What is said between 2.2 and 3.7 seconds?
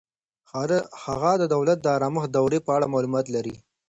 دورې په اړه معلومات لري.